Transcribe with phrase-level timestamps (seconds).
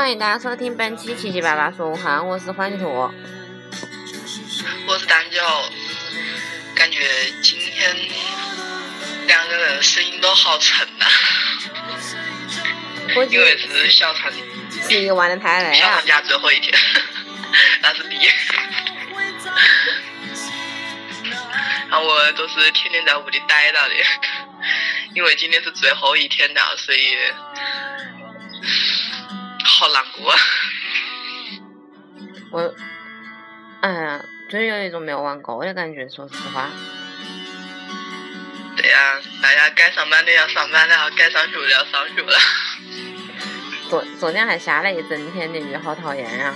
[0.00, 3.12] 欢迎大家收听本期七七八八说武汉，我是欢喜坨。
[4.86, 5.70] 我是蛋饺，
[6.74, 7.06] 感觉
[7.42, 7.94] 今天
[9.26, 11.04] 两个人声音都好沉呐、
[13.12, 14.32] 估计因为是小长
[14.88, 16.74] 十一玩的太累了小长，假最后一天，
[17.82, 18.26] 那是第一。
[21.90, 23.94] 然后我都是天天在屋里待着的，
[25.12, 27.18] 因为今天是最后一天了，所以
[29.80, 30.34] 好难过。
[32.50, 32.74] 我，
[33.80, 36.68] 哎呀，就是有一种没有玩够的感觉，说实话。
[38.76, 42.38] 对呀、大家该上班的要上班了，该上学的要上学了。
[43.88, 46.54] 昨昨天还下了一整天的雨，好讨厌呀、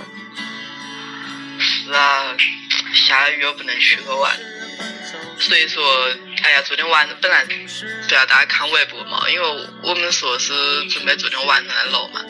[1.57, 2.37] 是啊，
[2.93, 4.39] 下了雨又不能出去玩，
[5.39, 5.83] 所以说，
[6.43, 10.53] 哎呀，昨天晚上本来对啊，大家看微博嘛，因为我们说是
[10.89, 12.21] 准备昨天晚上来录嘛，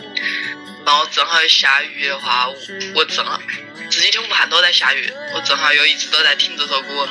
[0.85, 2.55] 然后正好下雨的话，我
[2.95, 3.41] 我正好
[3.89, 7.07] 这几天武汉都在下雨，我正好又一直都在听这首歌，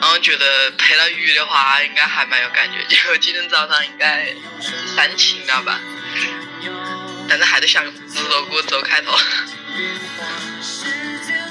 [0.00, 2.82] 然后觉得配了雨的话，应该还蛮有感觉。
[2.88, 4.34] 结果今天早上应该
[4.96, 5.78] 煽情了吧，
[7.28, 9.12] 但是还是想这首歌做开头。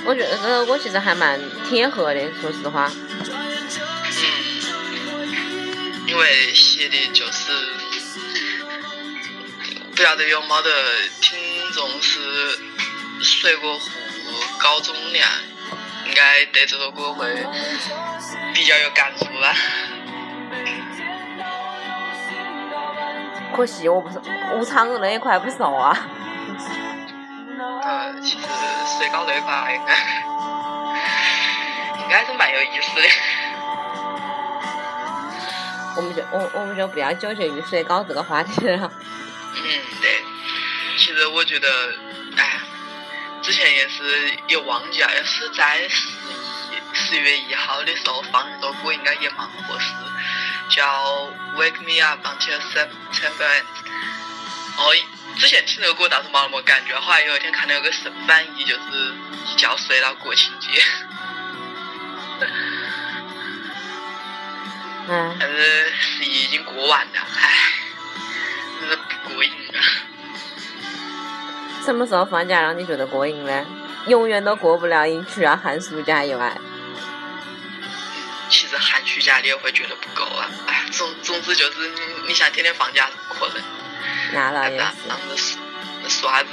[0.03, 1.39] 我觉得这首歌其实还蛮
[1.69, 2.91] 贴合的，说实话。
[4.23, 4.47] 嗯，
[6.07, 7.51] 因为写的就是
[10.01, 10.69] 不晓得有没得
[11.21, 11.37] 听
[11.73, 12.19] 众是
[13.21, 13.85] 水果湖
[14.59, 15.29] 高中的啊，
[16.07, 17.31] 应该对这首歌会
[18.51, 19.53] 比较有感触吧。
[23.55, 24.19] 可惜我不是
[24.57, 25.95] 我唱的那一块不熟啊。
[27.83, 28.47] 呃，其实
[28.97, 29.93] 水高那一块应该
[32.01, 33.07] 应该是蛮有意思的。
[35.95, 38.91] 我们就我我们就不要纠结于水高这个话题了。
[39.55, 39.61] 嗯，
[40.01, 40.23] 对。
[40.97, 41.95] 其实我觉得，
[42.37, 42.59] 哎，
[43.41, 46.13] 之前也是也忘记了，要是在十一
[46.93, 49.91] 十月一号的时候放一首歌，应该也蛮合适，
[50.69, 53.63] 叫《Wake Me Up Until September Ends》。
[54.77, 54.93] 哦，
[55.37, 59.15] 之前听这个歌倒是没那么感觉，后来有一天看到有个神翻译，就是
[59.47, 60.83] 一觉睡到国庆节，
[65.07, 67.49] 嗯，但是十一已经过完了，唉，
[69.23, 69.79] 不过瘾啊。
[71.83, 73.65] 什么时候放假让你觉得过瘾呢？
[74.07, 76.57] 永远都过不了瘾，除了寒暑假以外。
[78.49, 83.63] 其实寒暑假你也会觉得不够啊，哎，总总之就是你你想天天放假是不可能。
[84.33, 84.95] 那倒也那是。
[85.07, 85.59] 那那说
[86.07, 86.49] 说啥子？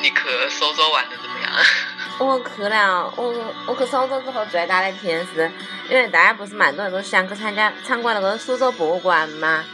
[0.00, 0.16] 你去
[0.50, 1.50] 苏州玩的怎么样？
[2.18, 5.50] 我去了，我我去苏州之后最大的体验是，
[5.88, 9.64] 因为大家不是蛮多人都想去参加参观那个苏州博物馆嘛。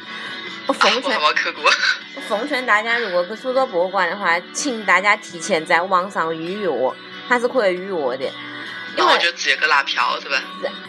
[0.66, 1.20] 我奉我劝。
[2.14, 6.68] 我奉劝大家，如果去苏州博物馆的话，请大家提前在网上预约，
[7.28, 10.40] 它是可以预约的，因然后为就直接去拿票是吧？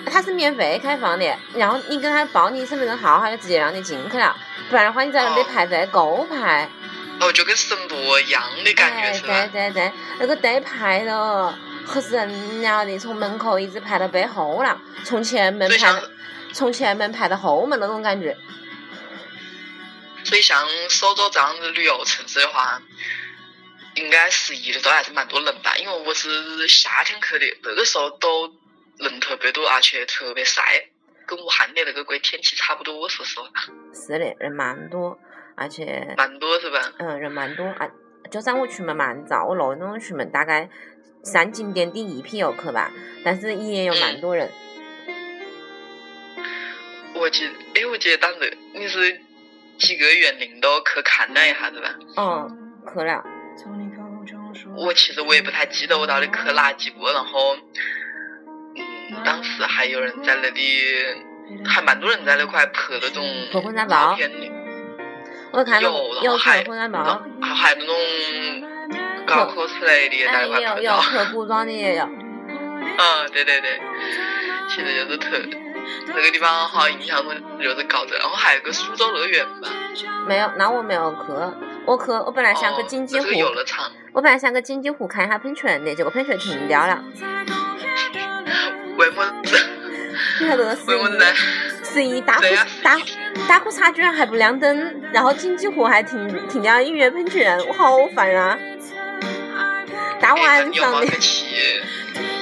[0.05, 4.35] 它是免费开放的，然后你跟他报你身份证号，他就直接让你进去了，
[4.69, 6.69] 不然的话你在那里排队购排。
[7.19, 9.69] 哦，就跟省博一样的感觉哎，是吧对？
[9.69, 11.53] 对对，那个队排的
[11.85, 16.01] 吓死人了的，从门口一直排到背后了，从前门排
[16.51, 18.35] 从前门排到后门那种感觉。
[20.24, 22.82] 所以像苏州这样子旅游城市的话，
[23.96, 25.76] 应该十一的都还是蛮多人吧？
[25.78, 28.47] 因为我是夏天去的，那个时候都
[28.97, 30.90] 人特别多，而且特别晒，
[31.26, 33.09] 跟武汉的那个鬼天气差不多。
[33.09, 33.47] 说实话，
[33.94, 35.20] 是的，人蛮多，
[35.56, 36.94] 而且蛮多是吧？
[37.00, 37.90] 嗯人蛮多啊。
[38.29, 40.70] 就算我出门蛮早，我六点钟出门，大概
[41.24, 42.91] 三景点第一批游客吧，
[43.26, 44.50] 但是也有蛮多人。
[47.14, 47.46] 我记，
[47.76, 49.20] 哎，我记得当时你是
[49.81, 51.89] 几个园林都去看了一下是吧？
[52.17, 52.57] 嗯，
[52.93, 53.23] 去了。
[54.78, 57.55] 我其实我也不太记得我到底去哪几个，然后，
[58.75, 60.79] 嗯，当时还有人在那里，
[61.66, 63.23] 还蛮多人在那块拍那种
[63.61, 64.51] 婚纱照照片的。
[65.51, 71.01] 我看到有然有后还刻火山爆，然后还有那种高科出来的在那块也有有碰到。
[71.01, 72.05] 刻古装的也有。
[72.07, 73.79] 嗯，对对对，
[74.69, 75.37] 其实就是特
[76.07, 79.69] 那个地方好像印象中就是搞这，然后还有个苏州乐园吧，
[80.28, 81.31] 没有，那我没有去。
[81.85, 87.03] 我去，我本来想去哦金鸡湖这个，游乐场，我本来想去金鸡湖看一下喷泉的，结果喷泉停掉了。
[88.97, 89.57] 为么子？
[90.39, 91.25] 你看这个十一为么子呢？
[91.83, 92.43] 十一大裤
[92.83, 92.97] 大
[93.47, 98.57] 大裤衩居然还不亮灯，然后金鸡湖还停停掉音乐喷泉，我好烦啊！
[100.19, 101.81] 大晚上的没个去？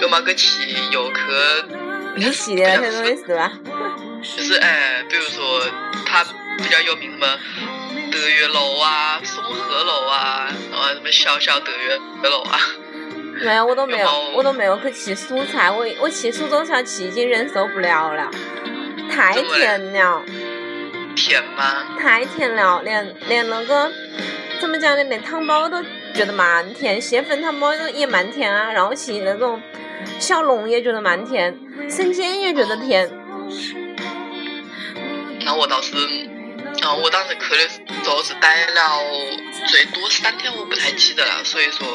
[0.02, 1.66] 有没个去游客？
[2.20, 3.52] 一系列那些东西是吧？
[4.22, 5.62] 就是哎，比如说
[6.06, 6.24] 它
[6.58, 7.28] 比较有名什么
[8.12, 11.98] 德月楼啊、松鹤楼啊，然后什么小小德月
[12.30, 12.60] 楼啊。
[13.42, 18.30] 没有，我都没有我都没有去吃蔬菜，我我去苏州桥去已经忍受不了了，
[19.10, 20.22] 太甜了。
[21.16, 21.86] 甜吗？
[22.00, 23.90] 太甜了，连连那个
[24.60, 25.04] 怎么讲呢？
[25.06, 25.82] 连汤包都
[26.20, 28.74] 觉得蛮甜，蟹粉汤包也蛮甜啊。
[28.74, 29.62] 然后其那种
[30.20, 31.58] 小龙也觉得蛮甜，
[31.90, 33.10] 生煎也觉得甜。
[35.46, 39.00] 那我倒是，嗯，我当时去的时候是待了
[39.66, 41.42] 最多三天，我不太记得了。
[41.46, 41.88] 所以说，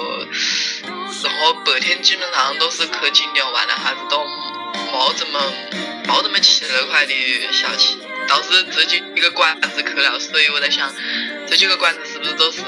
[1.23, 4.25] 然后白天基本上都是去景点玩的，还是都
[4.91, 5.39] 没怎么
[6.09, 7.13] 没怎么吃那块的
[7.53, 7.99] 小吃。
[8.27, 10.91] 倒是这几个馆子去了，所以我在想，
[11.47, 12.63] 这几个馆子是不是都是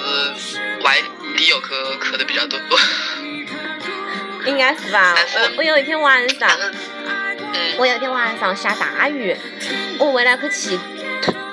[0.83, 1.01] 外
[1.47, 2.59] 地游客去的比较多？
[4.47, 5.15] 应该是吧？
[5.15, 6.51] 我我有一天晚上
[7.79, 9.37] 我有一天晚上下大雨，
[9.99, 10.79] 我为了去吃，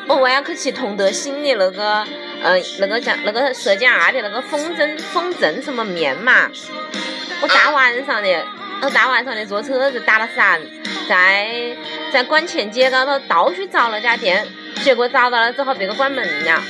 [0.07, 2.03] 我为了去吃同德兴的那个，
[2.41, 6.49] 呃，那个叫那个舌尖二的那个风筝风筝什么面嘛，
[7.41, 8.45] 我大晚上的，
[8.81, 10.59] 我大晚上的坐车子打了伞，
[11.07, 11.77] 在
[12.11, 14.47] 在管前街高头到处找了家店，
[14.83, 16.63] 结果找到了之后别个关门了。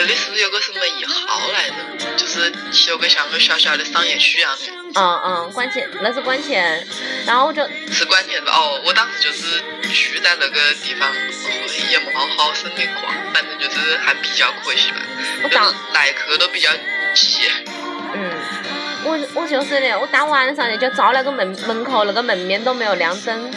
[0.00, 2.06] 那里是不是有个什么一号来着？
[2.16, 2.50] 就是
[2.88, 4.72] 有个像个小小的商业区一样的。
[4.94, 6.86] 嗯嗯，关前那是关前，
[7.26, 7.62] 然后我就
[7.92, 9.62] 是关键的哦，我当时就是
[9.92, 11.14] 去在那个地方，哦
[11.90, 14.96] 也没好生的逛，反正就是还比较可惜吧，
[15.44, 16.70] 我当来客都比较
[17.14, 17.50] 急。
[18.14, 18.32] 嗯，
[19.04, 23.52] 我我就是的，我大晚上的就找那个门门口那个门面都没有亮灯。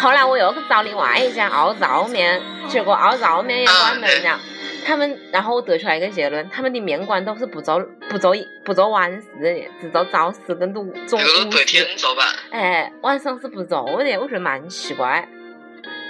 [0.00, 2.40] 后来我又去找另外一家奥灶面，
[2.70, 4.40] 结果奥灶面也关门了。
[4.88, 11.94] 他们，然后我得出来一个结论，他们的面馆都是不做不做不做晚市的，只做早市跟中中午市。
[11.98, 15.28] 做吧，哎，晚上是不做的，我觉得蛮奇怪。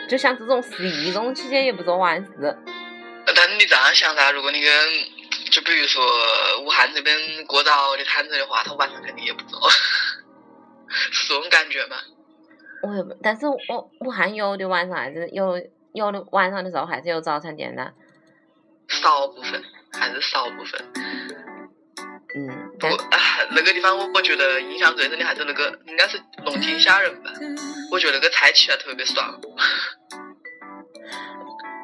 [0.08, 2.56] 就像这种十一这种期间也不做晚市，
[3.34, 4.70] 但你这样想噻，如果你跟
[5.50, 6.00] 就比如说
[6.64, 9.58] 武汉这边过早的摊子的话，他晚上肯定也不做，
[10.86, 11.96] 是这种感觉吗？
[12.84, 15.60] 我也不，但是我武汉有的晚上还是有
[15.92, 17.92] 有的晚上的时候还是有早餐店的。
[18.88, 19.62] 少部分
[19.92, 20.80] 还是少部分。
[22.36, 22.46] 嗯，
[22.78, 23.18] 但我啊，
[23.56, 27.32] 那个地方我我觉得印象最深的还是那个，应该是龙井虾仁吧。
[27.90, 29.40] 我觉得那个菜起来特别爽。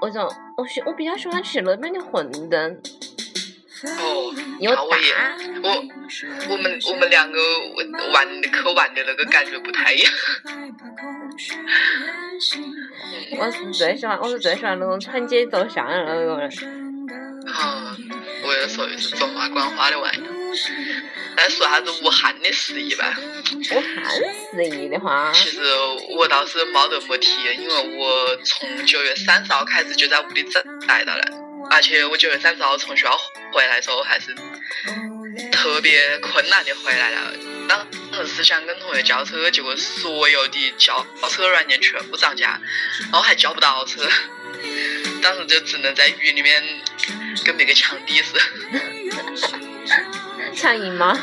[0.03, 0.29] 我种
[0.59, 2.77] 我喜我比较喜欢吃那边的馄饨，
[3.99, 5.15] 哦，又那我也，
[5.62, 5.71] 我
[6.51, 7.39] 我们我们两个
[8.12, 10.12] 玩的去玩的那个感觉不太一样。
[13.39, 16.51] 我是最喜欢我是最喜欢那种穿街走巷的那种人。
[17.53, 17.96] 啊，
[18.44, 20.31] 我也说的是走马观花的玩意儿。
[21.36, 23.15] 来说下子武汉的十一吧。
[23.19, 24.05] 武汉
[24.53, 25.60] 十一的话，其实
[26.17, 30.44] 我倒是没得没体验，因为我从九月三十号开始就在屋里
[30.86, 31.24] 待到了，
[31.71, 33.19] 而且我九月三十号从学校
[33.53, 34.35] 回来的时候还是
[35.51, 37.33] 特别困难的回来了。
[37.67, 42.61] 当时是想跟同学叫车，结果所有的叫车软件全部涨价，
[43.11, 44.06] 然后还叫不到车，
[45.23, 46.63] 当时就只能在雨里面
[47.44, 48.25] 跟别个抢的士。
[50.55, 51.19] 抢赢吗？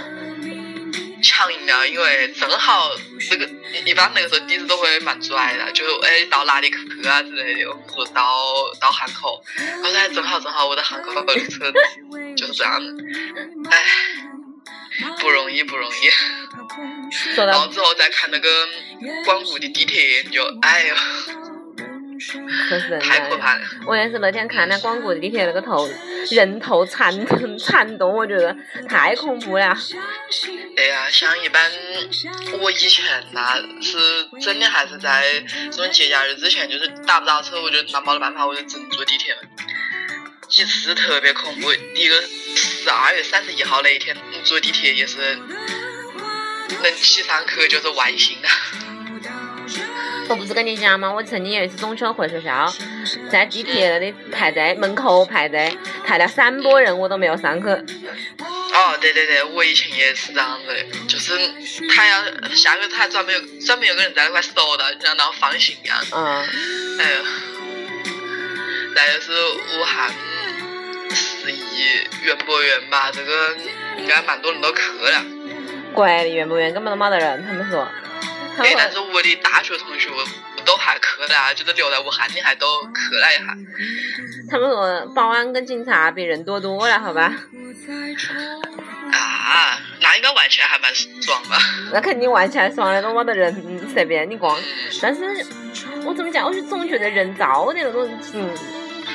[1.21, 2.89] 抢赢了，因为正好
[3.29, 8.45] 那个一一般那个时候底子都会蛮拽的，就哎到哪里去啊之类的，我们说到
[8.79, 11.71] 到汉口，然后哎正好正好我在汉口的车
[12.35, 13.03] 就是这样的，
[13.69, 13.83] 哎，
[15.19, 16.09] 不容易不容易。
[17.35, 18.67] 说到然后之后再看那个
[19.25, 20.95] 光谷的地铁，就哎呦
[22.69, 23.61] 可是太可的，怕了。
[23.85, 25.89] 我也是那天看那广谷地铁那个头
[26.29, 27.11] 人头攒
[27.57, 28.55] 攒动，我觉得
[28.87, 29.75] 太恐怖了。
[30.75, 31.71] 对呀、像一般
[32.59, 33.97] 我以前呐是
[34.41, 39.41] 真的还是在这种节假日之前，就是打不到车，我就那没得办法，我就只能坐地铁了。
[40.49, 42.21] 一次特别恐怖，一个
[42.55, 45.17] 十二月三十一号那一天坐地铁也是
[46.83, 48.49] 能骑上去就是万幸了。
[50.29, 51.11] 我不是跟你讲吗？
[51.11, 52.73] 我曾经有一次中秋回学校，
[53.29, 57.67] 在地铁那里排队，门口排队，排了三波人，我都没有上去。
[57.67, 61.37] 哦，对对对，我以前也是这样子的，就是
[61.93, 62.23] 他要
[62.55, 65.97] 下个他专门有专门有个人在那块守到，像那种放行一样。
[66.13, 66.47] 嗯，
[66.97, 67.23] 哎呦，
[68.95, 70.09] 再就是武汉
[71.09, 73.53] 十一园博园吧，这个
[73.97, 75.25] 应该蛮多人都去了。
[75.93, 77.85] 国的园博园根本都没得人，他们说。
[78.55, 80.09] 他哎，但是我的大学同学
[80.65, 83.57] 都还去的啊，就是留在武汉的还都去了一下。
[84.49, 87.33] 他们说保安跟警察比人多多了，好吧？
[89.11, 91.57] 啊，那应该玩起来还蛮爽吧？
[91.91, 94.57] 那肯定玩起来爽的，都没得人，嗯随便你逛。
[95.01, 95.21] 但是
[96.05, 98.53] 我怎么讲，我就总觉得人造的那种，嗯，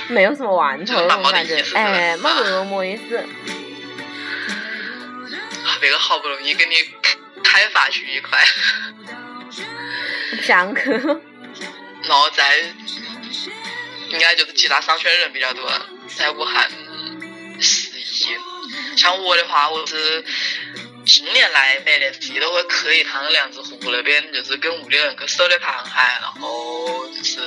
[0.09, 3.23] 没有什么玩头那种感觉，哎，没得那么意思。
[5.79, 6.75] 别个好不容易跟你
[7.47, 8.45] 开发区一块，
[10.37, 10.91] 不想去。
[10.91, 12.59] 然后在
[14.09, 15.71] 应该就是其他商圈的人比较多，
[16.17, 16.69] 在武汉
[17.61, 18.37] 十一。
[18.97, 20.25] 像我的话，我是
[21.05, 27.39] 近年来每年十一都会去一趟梁子湖那边，就是跟屋里人去守点螃蟹，然后就是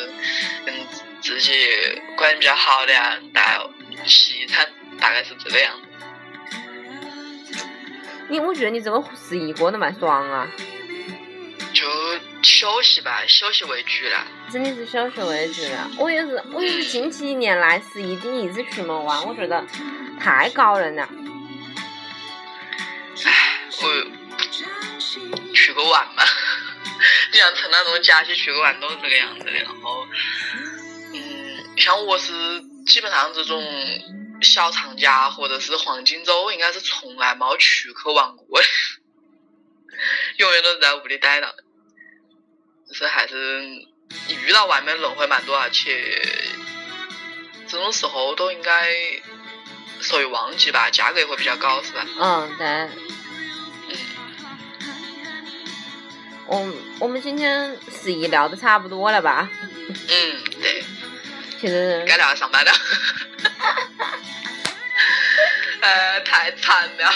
[0.66, 0.74] 跟
[1.22, 3.60] 自己关系比较好的呀带
[4.06, 4.68] 西餐，
[5.00, 5.88] 大概是这个样子。
[8.30, 10.48] 你我觉得你这个十一过得蛮爽啊，
[11.74, 11.88] 就
[12.44, 14.26] 休息吧，休息为主啦。
[14.52, 15.92] 真的是休息为主了。
[15.98, 19.66] 我也是，我也是近几年来十一第一次出门玩，我觉得
[20.20, 21.10] 太高人了。
[23.26, 26.24] 唉，我去个玩嘛，
[27.32, 29.52] 你像趁那种假期去个玩都是这个样子的。
[29.52, 30.06] 然后，
[31.14, 32.34] 嗯，像我是
[32.86, 33.62] 基本上这种
[34.42, 38.68] 小长假或者是黄金周，应该是从来没出去玩过的，
[40.38, 41.56] 永远都是在屋里待着。
[42.88, 43.64] 就是还是
[44.30, 46.20] 遇到外面人会蛮多，而且
[47.68, 48.96] 这种时候都应该
[50.02, 52.04] 属于旺季吧，价格也会比较高，是吧？
[52.20, 52.68] 嗯，对。
[53.88, 53.98] 嗯，
[56.48, 59.48] 我我们今天十一聊的差不多了吧？
[59.88, 60.84] 嗯，对，
[61.62, 62.72] 其实该聊上班了。
[65.82, 67.12] 呃，太惨了。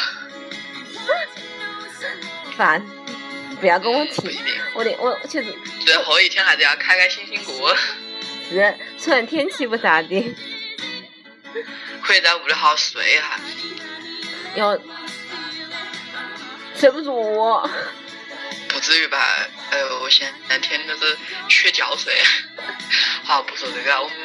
[2.55, 2.85] 烦，
[3.59, 4.39] 不要跟我提。
[4.73, 7.75] 我的我其实最后一天还是要开开心心过，
[8.49, 8.77] 是。
[8.97, 10.35] 虽然天气不咋地，
[12.03, 13.39] 可以在屋里好好睡一下。
[14.55, 14.79] 要。
[16.75, 17.69] 睡不着。
[18.83, 19.17] 不至于吧？
[19.71, 22.13] 呃，我现在天天都是缺觉睡。
[23.23, 24.17] 好，不说这个，我们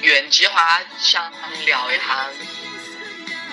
[0.00, 1.30] 原计划想
[1.66, 2.26] 聊一下，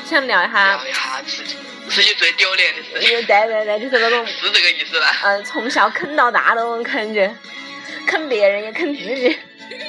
[0.09, 1.57] 想聊一下聊，一下自己
[1.89, 5.13] 自己最丢脸的事情，对对对，就是那种 是这个意思吧？
[5.23, 7.35] 嗯，从小坑到大的那种感觉，
[8.07, 9.37] 坑别人也坑自己，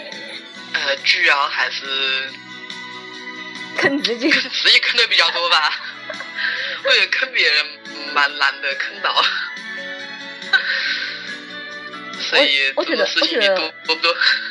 [0.75, 2.28] 呃，主要还是
[3.78, 4.28] 坑自己。
[4.28, 5.73] 自己坑的比较多吧。
[6.83, 7.64] 我觉得坑别人
[8.12, 9.25] 蛮难得坑到。
[12.35, 13.73] 所以我我觉得我觉得？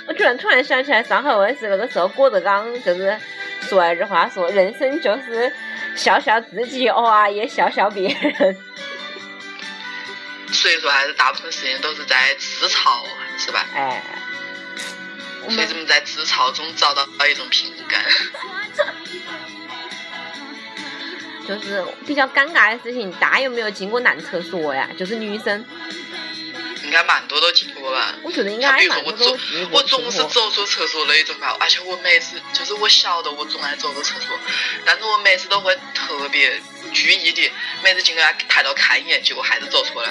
[0.08, 3.18] 我突然突然想起来，上海卫视那个时候郭德纲就是
[3.62, 5.52] 说了一句话，说人生就是
[5.96, 8.58] 笑笑自己，偶尔也笑笑别人。
[10.52, 13.04] 所以说还是大部分时间都是在自嘲，
[13.38, 13.66] 是吧？
[13.74, 14.02] 哎，
[15.42, 18.02] 我们所以怎么在自嘲中找到一种平衡感？
[21.46, 24.90] 就是比较尴尬的事情，大家有没有进过男厕所呀？
[24.98, 25.66] 就是女生，应
[26.94, 28.16] 该蛮多都经过吧？
[28.24, 34.38] 我觉得应该蛮如说我走多都经，过我总是走错厕所那一种吧，而且我每次就是我晓得我总爱走错厕所，
[34.86, 36.62] 但是我每次都会特别
[36.94, 37.52] 注意的，
[37.84, 40.10] 每次进来抬头看一眼，结果还是走错了。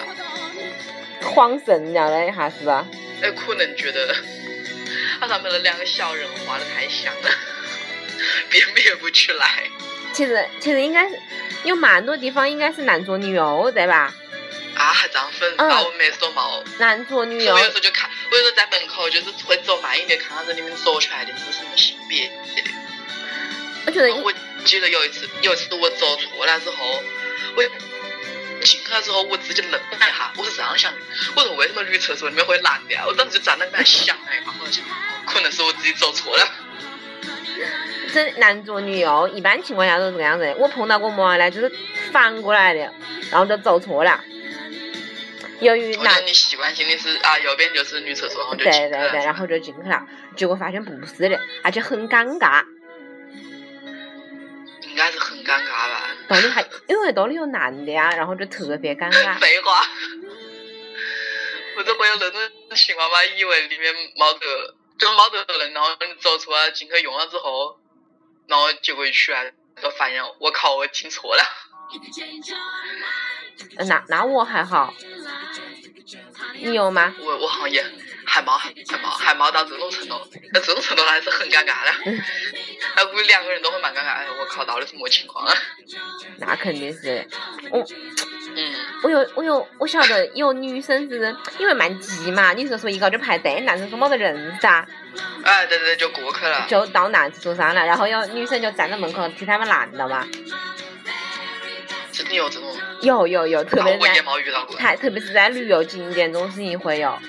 [1.22, 2.84] 慌神了了一下是吧？
[3.22, 4.14] 哎，可能觉得
[5.20, 7.30] 它上面的两个小人画的太像了，
[8.50, 9.62] 辨别不出来。
[10.12, 11.18] 其实其实应该是
[11.64, 14.12] 有蛮多地方应该是男左女右对吧？
[14.82, 16.60] 啊，还这样分，嗯那我每次都冇。
[16.78, 22.28] 男左女右我有时候就看，我有时候在门口就是会走慢一点，看看这里面走出来的是什么性别。
[23.86, 24.32] 我觉得应我
[24.64, 27.00] 记得有一次，有一次我走错了之后，
[27.54, 27.62] 我
[28.64, 30.98] 进去了之后，我自己愣了一下，我是这样想的，
[31.36, 33.04] 我说为什么女厕所里面会男的啊？
[33.06, 34.84] 我当时就站在那边想了一下，我想
[35.26, 36.48] 可能是我自己走错了。
[38.12, 40.54] 这男左女右，一般情况下都是这个样子的。
[40.56, 41.50] 我碰到过么呢？
[41.50, 41.72] 就是
[42.12, 42.92] 反过来的，
[43.30, 44.22] 然后就走错了。
[45.64, 52.64] 由于男我觉得你习惯性的是啊，右边就是女厕所，然后就对对对，然后就进去了，结果发现不是的，而且很尴尬。
[54.82, 56.02] 应该是很尴尬吧？
[56.28, 59.38] 到里还因为到里有男的呀，然后就特别尴尬。
[59.40, 59.86] 废话，
[61.76, 62.40] 不是会有那种
[62.74, 63.24] 情况吗？
[63.24, 67.78] 以为里面没得就是没得人，然后你走出来进去用了之后，
[68.48, 69.50] 然后结果一出来
[69.80, 71.42] 就发现我靠，我听错了。
[73.78, 74.92] 呃 那那我还好，
[76.54, 77.14] 你有吗？
[77.20, 77.84] 我我好像也
[78.24, 80.14] 还没还还没还没到这种程度，
[80.52, 81.92] 那这种程度还是很尴尬的。
[82.96, 84.32] 那估计两个人都会蛮尴尬的。
[84.38, 85.54] 我靠，到底什么情况啊？
[86.38, 87.26] 那肯定是，
[87.70, 87.78] 我
[88.54, 94.86] 嗯，我有我有我晓得有女生是因为蛮急嘛，你说说一个就排队，男生说没得人噻，
[95.42, 96.66] 哎，对对对，就过去了。
[96.68, 100.26] 就到男厕所上了，然后有女生就站在门口替他们拦了嘛。
[102.12, 104.76] 真的有这种，有有有，特别在没遇到过。
[104.76, 107.20] 特别是在旅游景点中心会有，啊，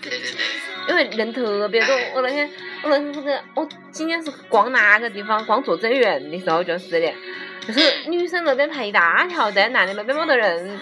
[0.00, 0.40] 对对对，
[0.88, 1.94] 因为人特别多。
[2.14, 2.48] 我那天
[2.82, 7.12] 我那天不是个我今天是逛哪个地方，逛拙政园的时候就是的，
[7.66, 10.80] 就是女生那边排一大条队，男的那边没得人。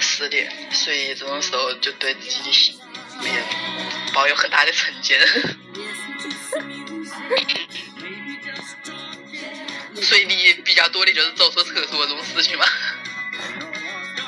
[0.00, 0.36] 是的，
[0.70, 2.74] 所以这种时候就对自己的性
[3.22, 3.30] 别
[4.12, 5.18] 抱有很大的成见。
[10.04, 12.64] 所以你比较多的就是走错厕所这种事情嘛？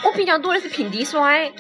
[0.03, 1.53] 我比较多的是平地摔，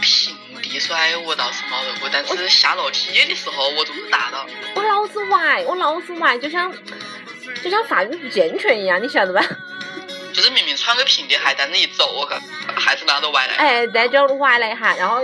[0.00, 4.46] 平地摔我倒是没得过，但是下楼梯的时候我总是打到。
[4.74, 6.72] 我老是崴，我老是崴，就像
[7.62, 9.44] 就像发育不健全一样，你晓得吧？
[10.32, 12.36] 就是明明穿个平底鞋，但是一走我靠，
[12.76, 13.54] 还是那都歪了。
[13.54, 15.20] 哎，对，就崴了一下，然后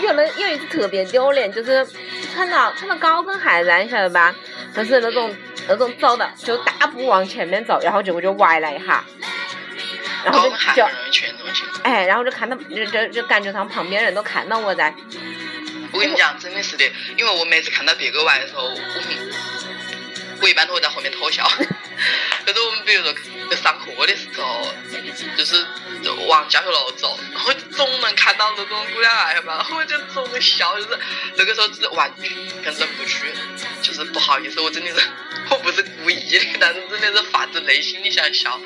[0.00, 1.86] 有了有一次特别丢脸，就是
[2.32, 4.34] 穿到穿到高跟鞋噻，你晓得吧？
[4.74, 5.34] 就是那种
[5.68, 9.04] 那种走的就大步往前面走，然后结果就崴了一下，
[10.24, 10.82] 然后就
[11.12, 11.26] 就。
[11.82, 14.92] 哎，然后就看到就就就感觉上旁边人都看到我在，
[15.92, 16.84] 我跟你讲，真的是的，
[17.16, 18.74] 因为我每次看到别个歪的时候，我
[20.46, 21.44] 我一般都会在后面偷笑。
[22.46, 23.12] 就是我们比如说
[23.56, 24.72] 上课的时候，
[25.36, 25.66] 就是
[26.28, 30.98] 往教学楼走，然后总能看到那种姑娘哎嘛，我就总笑，就是
[31.36, 32.30] 那个时候就是完全
[32.62, 33.26] 忍不住，
[33.82, 35.04] 就是不好意思，我真的是
[35.50, 38.60] 我不是故意的，但是真的是发自内心的想笑。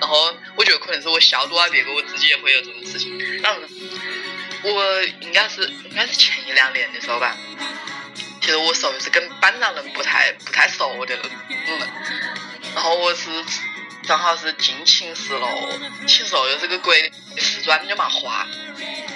[0.00, 3.18] 然后我觉得可能是我笑多了别个，我自己也会有这种事情。
[3.42, 3.60] 然后，
[4.62, 7.36] 我应该是应该是前一两年的时候吧。
[8.46, 11.30] 其实我属于是跟班上人不太不太熟的人，
[12.76, 13.28] 然后我是
[14.04, 15.48] 正好是进寝室了，
[16.06, 18.46] 寝室楼又是个鬼的瓷砖就蛮滑，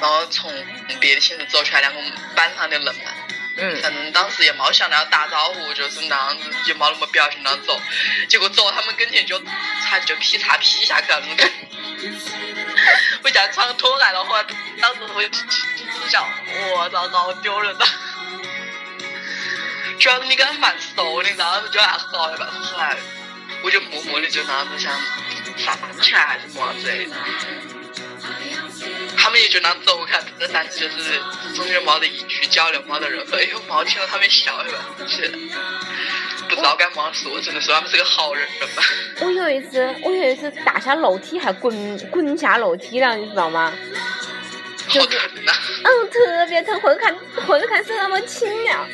[0.01, 0.53] 然后从
[0.99, 2.01] 别的寝室走出来两个
[2.35, 3.13] 班上的人嘛，
[3.59, 7.81] 嗯，反正当时也没想到要打招呼，就是那样子，也没那么表情那样走，
[8.29, 9.41] 结果走到他们跟前就
[9.85, 11.69] 差就劈叉劈下去了那种感觉。
[13.23, 14.45] 我家穿拖鞋了，后来
[14.81, 15.29] 当时我就
[16.09, 16.29] 想，
[16.75, 17.87] 我操，好丢人呐！
[20.01, 22.97] 主要是你跟他蛮熟的，然后就还好一办后来
[23.63, 24.91] 我就默默的就那样子想
[25.59, 26.95] 站起来还是么子的。
[29.15, 30.19] 他们也就那样走开，
[30.51, 31.21] 但是就是
[31.55, 35.29] 中间没得一句交流，没得任何，哎呦，没听到他们笑一般，是
[36.49, 38.83] 不知道该么说，只能说他们是个好人吧。
[39.21, 43.71] 我有一次我有一次打下楼梯还滚滚下楼梯了，你知道吗？
[44.89, 45.53] 好疼呐！
[45.85, 47.15] 嗯，特别疼，回头看
[47.47, 48.89] 回头看是那么轻了，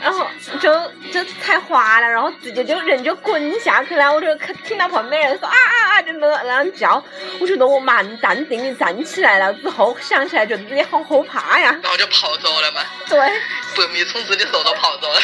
[0.00, 0.26] 然后
[0.60, 7.02] 就就踩滑了，然后直接就人就滚下去了，我就看听到旁边人说啊啊啊，就那那样叫，
[7.40, 15.20] 我觉得我蛮淡定的站起来了，之后想起来觉得自己好后怕呀，然后就跑走了嘛，对，百米冲刺的时候都跑走了。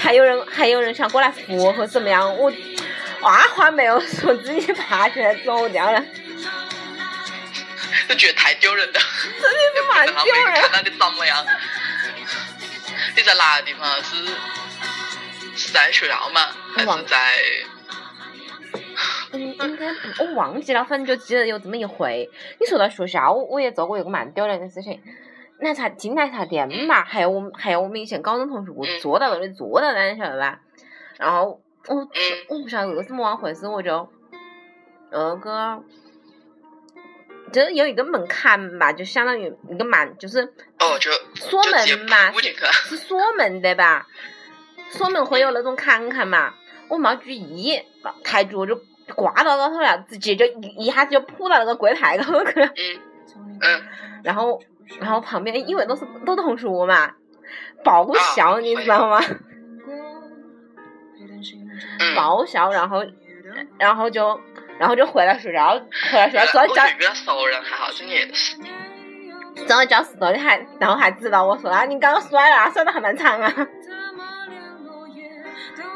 [0.00, 2.52] 还有人还有人想过来扶我或怎么样，我
[3.22, 6.00] 二话没有说，自己爬起来走掉了，
[8.08, 10.70] 就觉得太丢人了，真的是蛮丢人看。
[10.70, 11.44] 到你怎么样？
[13.16, 13.88] 你在哪个地方？
[14.02, 14.26] 是
[15.56, 16.40] 是在学校吗？
[16.74, 17.16] 还忘是在？
[19.32, 22.28] 嗯，应该不，我忘记了，反正就记得有这么一回。
[22.60, 25.02] 你说到学校，我我也做过一个蛮丢脸的事情。
[25.60, 30.60] 奶茶进奶茶店嘛，还有我们还有我们以前高中同学，我嗯坐到那里坐到那，你晓得吧？
[31.16, 32.08] 然后我嗯
[32.48, 34.06] 我不晓得为什么往回事，我就
[35.10, 35.82] 那个
[37.50, 42.32] 就是有一个门槛吧，就相当于一个蛮，就是哦，就锁门嘛。
[42.88, 44.06] 是锁门的吧？
[44.90, 46.54] 锁门会有那种坎坎嘛，
[46.88, 47.82] 我没注意，
[48.22, 48.80] 抬住我就
[49.14, 52.66] 挂到高头了，直接就一一下子就扑到那个柜台高头去了。
[52.66, 53.00] 嗯
[53.60, 53.82] 嗯，
[54.22, 54.62] 然后，
[55.00, 57.14] 然后旁边因为都是都同学嘛，
[57.82, 59.20] 爆笑，啊你知道吗？
[61.98, 62.14] 嗯。
[62.14, 63.04] 爆笑，然后，
[63.78, 64.40] 然后就，
[64.78, 65.74] 然后就回来睡觉，
[66.12, 68.14] 回来睡觉，坐在教我觉得遇到熟人还好，真的
[69.56, 69.66] 也是。
[69.66, 73.50] 坐在教室头里还，然后还指导我说啊，你刚刚摔了啊，摔的还蛮长啊，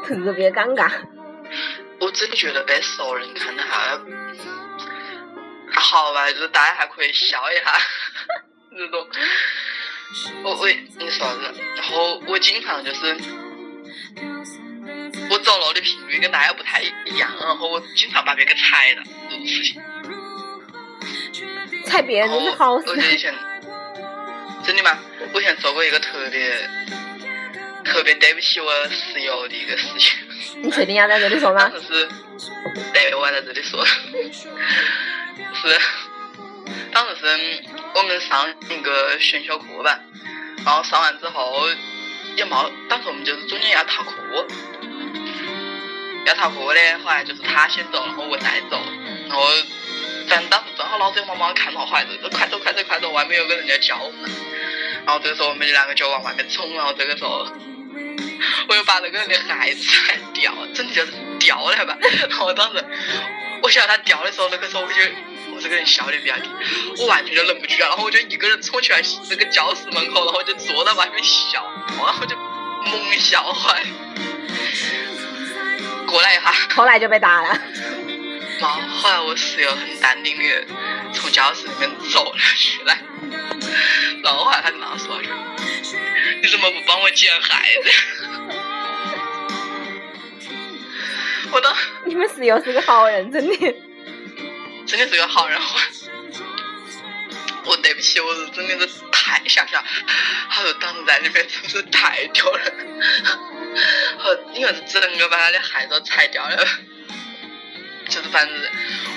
[0.05, 0.91] 特别尴尬。
[1.99, 3.97] 我真的觉得被熟人看的还，
[5.79, 7.79] 好吧，就是大家还可以笑一下
[8.75, 9.07] 这种。
[10.43, 11.53] 我我你说啥子？
[11.77, 13.15] 然后我经常就是
[15.29, 19.81] 我走路的频率跟大家不太一样，然后我经常把别个踩到这种事情。
[21.85, 22.95] 踩别人是好事我。
[22.95, 23.33] 记得以前
[24.65, 24.97] 真的吗？
[25.33, 26.69] 我以前做过一个特别
[27.83, 30.17] 特别对不起我室友的一个事情。
[30.61, 31.81] 你确定要在这里说吗当？
[31.81, 31.87] 时
[32.37, 32.51] 是，
[32.93, 33.95] 对，我还在这里说，是，
[36.91, 37.63] 当时是
[37.95, 39.99] 我们上一个选修课吧，
[40.65, 41.67] 然后上完之后
[42.35, 44.47] 也没，当时我们就是中间要逃课，
[46.25, 48.79] 要逃课的，后来就是他先走，然后我再走，
[49.27, 49.43] 然后
[50.31, 54.31] 反正当时正好老师妈妈看到坏子，快走快走快走，外面有个人在叫我们，
[55.05, 57.45] 然后这个时候我们两个就往外面冲，然后这个时候。
[58.67, 61.95] 我又把那个人的鞋子踩掉，真的就是掉了吧。
[62.27, 62.83] 然后当时
[63.61, 64.93] 我晓得他掉的时候，那个时候我就
[65.53, 66.49] 我这个人笑点比较低，
[66.97, 71.63] 我完全就忍不住了，然后我就一个人冲去了那个教室门口，然后就坐在外面笑，
[71.97, 73.83] 然后就猛笑坏。
[76.07, 77.61] 过来一下，后来就被打了。
[78.61, 80.65] 嘛，后来我室友很淡定的
[81.13, 82.97] 从教室里面走了出来，
[84.23, 85.31] 然后后来他跟我说一句
[86.41, 87.89] ：“你怎么不帮我捡孩子？”
[91.51, 93.75] 我当你们室友是个好人，真的。
[94.85, 95.65] 真的是个好人，我
[97.71, 99.83] 我对不起，我是真的是太想想，
[100.49, 102.73] 他说当时在里面真是太丢人，
[104.19, 106.67] 和因为是整个把他的鞋都踩掉了。
[108.11, 108.55] 就是反正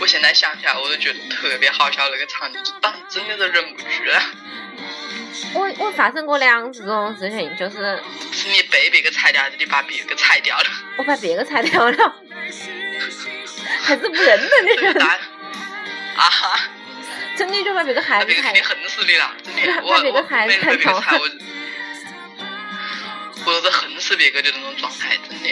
[0.01, 4.23] 我现在想起来，我都觉得特别好笑那个场景，就当时真的是忍不住了。
[5.53, 8.01] 我我发生过两次这种事情，就是
[8.33, 10.65] 是你被别个踩掉，还是你把别个踩掉了？
[10.97, 12.15] 我把别个踩掉了，
[13.83, 15.21] 还是不认得的人，所以大家
[16.15, 16.61] 啊哈，
[17.37, 19.83] 真的就把别个那鞋子踩别个肯定恨死你了，真的。
[19.83, 21.29] 我把别个我每次被别个踩踩，我
[23.47, 25.49] 我都是恨死别个的那种状态，真的。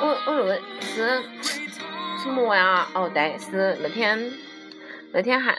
[0.00, 0.62] 我我认为
[0.94, 1.22] 是
[2.18, 2.88] 什么呀？
[2.94, 4.32] 哦，对，是那天
[5.12, 5.56] 那天还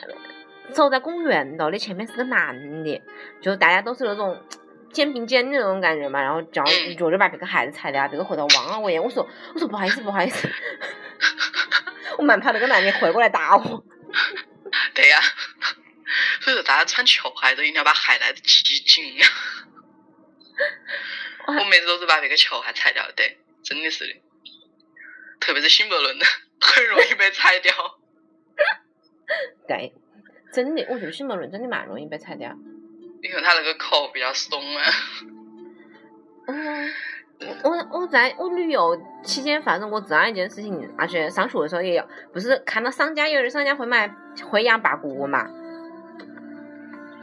[0.72, 3.02] 走在公园道的，前面是个男的，
[3.40, 4.40] 就大家都是那种
[4.92, 10.48] 肩并肩的那种感觉嘛，然后这样一脚就把别个鞋子踩掉，别个回头望了我一眼，我说我说不好意思不好意思，
[12.18, 13.84] 我蛮怕那个男的回过来打我。
[14.94, 15.18] 对呀、
[16.40, 19.18] 所以说大家穿球鞋都一定要把鞋带子系紧。
[21.46, 24.14] 我还我每次都是把别个球鞋踩掉的，对，真的是的。
[25.40, 26.26] 特别是新伯伦的，
[26.60, 27.72] 很容易被 踩掉。
[29.66, 29.94] 对，
[30.52, 32.52] 真的，我觉得新门轮真的蛮容易被踩掉。
[33.22, 34.84] 因为他那个口比较松啊。
[36.46, 36.92] 嗯，
[37.62, 44.12] 我我我在我旅游期间发生过这样一件事情，而且上学的时候也有，不是看到商家有的商家会买
[44.50, 45.46] 会养八哥嘛，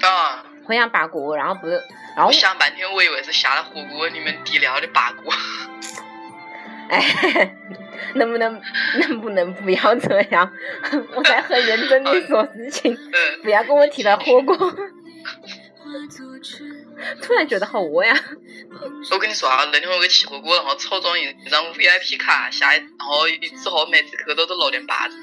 [0.01, 1.73] 啊，会养八哥，然后不是，
[2.15, 5.29] 然后我想半天，我以为是下了火锅里面底料的八股。
[6.89, 7.55] 哎，
[8.15, 8.61] 能不能
[8.99, 10.49] 能不能不要这样？
[11.15, 14.55] 我在很认真的说事情， 嗯，不要跟我提到火锅。
[17.21, 18.13] 突然觉得好饿呀！
[19.11, 23.27] 我跟你说啊，那天我去吃火锅，然后抽中一张 VIP 卡，下一然后
[23.63, 25.13] 之后每次去都是六点八折。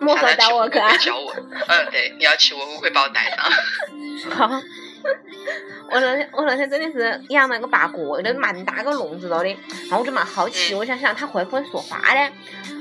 [0.00, 0.98] 莫说带我去啊可以！
[0.98, 1.32] 叫我。
[1.68, 3.38] 嗯，对，你要去我，我会把我带上。
[4.30, 4.60] 好，
[5.90, 9.48] 我那天我那天真的是养了个八哥，就蛮大个笼子头的，
[9.88, 12.30] 然后我就蛮好奇，我想想它会不会说话呢？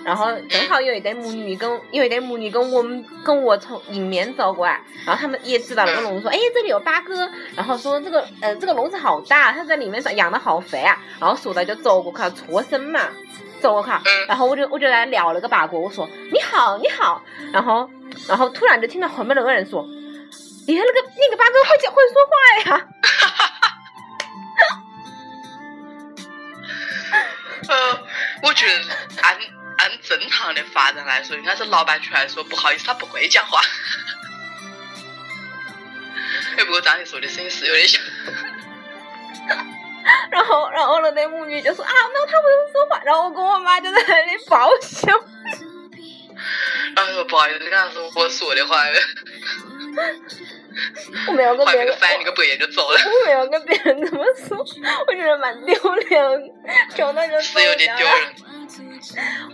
[0.05, 13.01] 然后正好有一对母女跟有一对母女跟我们跟我从迎面走过来，然后他们也知道那个笼子，说哎这里有八哥，然后说这个呃这个笼子好大，它在里面养的好肥啊，然后说到就走过去搓身嘛。
[13.60, 13.89] 走过去，
[14.25, 17.89] 然后我就我就来聊那个八哥，我说你好你好，然后
[18.25, 19.86] 然后突然就听到后面那个人说，
[20.69, 22.32] 哎呀那个那个八哥会讲会说话
[22.77, 22.88] 呀，
[27.67, 28.03] 呃，
[28.43, 28.75] 我觉得
[29.23, 29.36] 按
[29.79, 33.60] 按正常的发展来说，应该是老板出来说不好意思，他不会讲话。
[36.55, 37.99] 哎，不过张你说的声音是有点像。
[40.29, 45.12] 然后然后那对母女就说啊，那他不用说话，然后我跟我妈就在那里爆笑，
[46.95, 48.86] 然后说不好意思，跟他说我说的话，
[51.27, 54.58] 我没有跟别人翻译个白眼就走了，我没有跟别人这么说，
[55.08, 56.21] 我觉得蛮丢脸，
[56.95, 58.15] 就那就是有点丢人。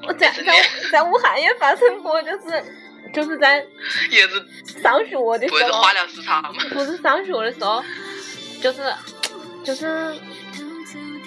[0.07, 0.53] 我在在
[0.91, 2.63] 在武汉也发生过，就是
[3.13, 3.63] 就是在
[4.09, 4.43] 也是
[4.81, 6.63] 上学的时候不是花，疗市场吗？
[6.71, 7.83] 不是上学的时候，
[8.61, 8.93] 就是
[9.63, 10.15] 就是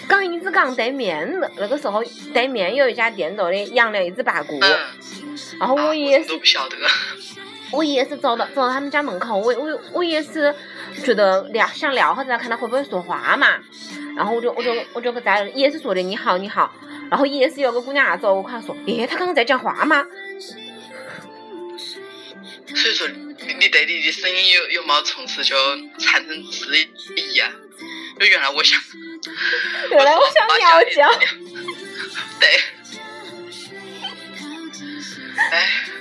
[0.07, 2.03] 港一直港对面那那个时候
[2.35, 4.79] 对面有一家店做的养了一只白鸽，嗯，
[5.61, 6.77] 然后我也是都不晓得。
[7.71, 10.55] 我也是走到走到他们家门口，我我我也是
[11.05, 13.59] 觉得聊想聊下子，看他会不会说话嘛。
[14.17, 16.73] 然后我就我就我就在也是说的你好你好，
[17.11, 20.05] 然后也是有个姑娘啊走过来说，诶，他刚刚在讲话吗？
[22.75, 25.57] 所以说，你你对你的声音有有没从此就
[25.99, 26.77] 产生质
[27.17, 27.51] 疑啊？
[28.19, 28.81] 就原来我想，
[29.91, 31.19] 原来我想尿叫。
[32.41, 32.49] 对。
[35.53, 35.98] 哎。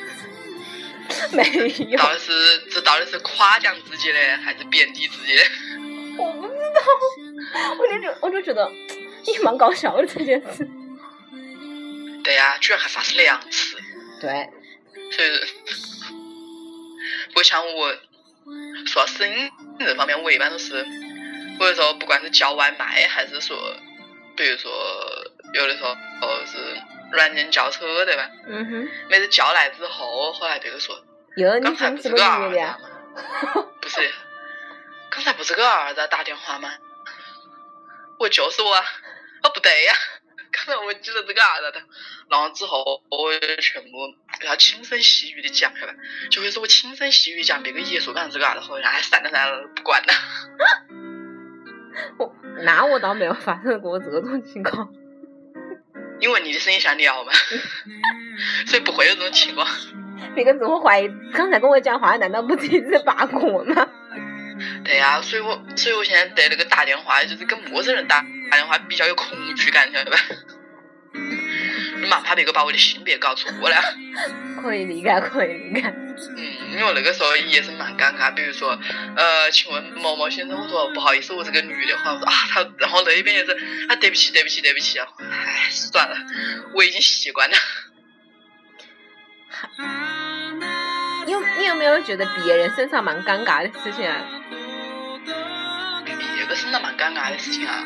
[1.32, 1.44] 没
[1.90, 1.98] 有。
[1.98, 5.44] 到底是这到底是夸奖自己呢还是贬低自己的？
[6.18, 6.82] 我不知道，
[7.80, 8.72] 我就觉我就觉得
[9.26, 10.68] 也蛮搞笑的这件事。
[12.24, 13.78] 对呀，居然还发生两次。
[14.20, 14.50] 对。
[15.12, 15.30] 所以，
[17.34, 17.96] 不像我
[18.86, 19.50] 说声音
[19.80, 20.84] 这方面，我一般都是，
[21.60, 23.56] 或者说不管是叫外卖还是说，
[24.36, 24.70] 比如说
[25.54, 26.58] 有的时候哦是
[27.14, 28.30] 软件叫车对吧？
[28.48, 28.90] 嗯哼。
[29.10, 31.00] 每次叫来之后，后来别个说。
[31.38, 32.78] 有刚才不是个儿子吗？
[33.80, 34.12] 不是，
[35.12, 36.74] 刚才不是给儿子打电话吗？
[38.18, 39.94] 我就是我，哦不对呀，
[40.52, 41.84] 刚才我记得这个儿子的，
[42.32, 43.90] 然后之后我全部
[44.40, 46.00] 给他轻声细语的讲，晓得吧？
[46.32, 50.14] 就会是我轻声细语讲，别个一说刚才这个儿子，好像还算了算了不管了。
[52.18, 54.92] 我那我倒没有发生过这种情况，
[56.20, 57.32] 因为你的声音像鸟嘛，
[58.66, 59.68] 所以不会有这种情况。
[60.38, 63.88] 别个自我怀疑，刚才跟我讲话难道不是一只八哥吗？
[64.84, 70.18] 对呀，所以我所以我现在对那个打电话，就是跟陌生人打打电话比较有恐惧感，晓得吧？
[72.00, 73.76] 你蛮怕别个把我的性别搞错了。
[74.62, 75.88] 可以理解，可以理解。
[76.38, 78.78] 嗯，因为那个时候也是蛮尴尬，比如说，
[79.16, 83.52] 呃，请问某某先生，我说不好意思，我是个女的，话，我说啊，他，然后那边也是
[83.90, 86.16] 啊，对不起，对不起，对不起，唉，算了，
[86.76, 87.56] 我已经习惯了。
[91.32, 94.16] 有你有没有觉得别人身上蛮尴尬的事情啊？
[96.06, 97.84] 别个身上蛮尴尬的事情啊，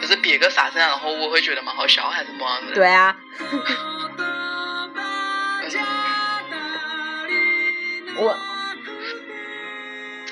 [0.00, 2.74] 就是别个啥子，然后我会觉得蛮好笑，还是么样子？
[2.74, 3.16] 对啊。
[8.18, 8.36] 我，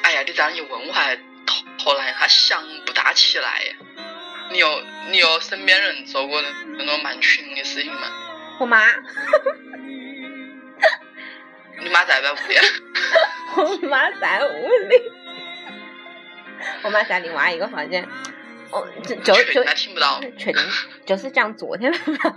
[0.03, 3.75] 哎呀，你这样一问，我还突突然还想不大起来。
[4.51, 6.43] 你有你有身边人做过
[6.77, 8.01] 那种蛮群的事情吗？
[8.59, 8.79] 我妈。
[11.85, 12.57] 你妈在不在屋里？
[13.83, 15.12] 我妈在屋里。
[16.83, 18.03] 我妈在另外一个房间。
[18.70, 20.18] 哦，就就就听不到。
[20.38, 20.62] 确定，
[21.05, 22.37] 就是讲昨天的嘛。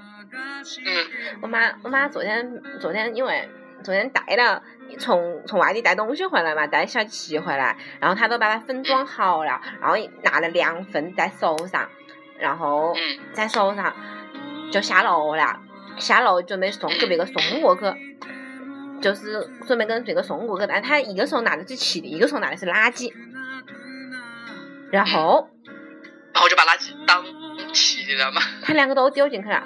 [0.85, 1.07] 嗯。
[1.41, 3.49] 我妈，我妈昨天昨天因为
[3.83, 4.61] 昨天带了
[4.99, 11.89] 从从外地带东西回来嘛，带小七回来，然后她都把它分装好了，然后拿了两份在手上，
[12.37, 12.93] 然后
[13.31, 13.95] 在手上
[14.71, 15.61] 就下楼了，
[15.97, 17.81] 下楼准备送给别个送过去。
[19.01, 23.13] 就是准备跟这个送过去，但他一个手拿的是气的，一个手拿的是垃圾，
[24.91, 25.49] 然后，
[26.33, 27.23] 然后就把垃圾当
[27.73, 28.41] 气的了嘛。
[28.61, 29.63] 他两个都丢进去了。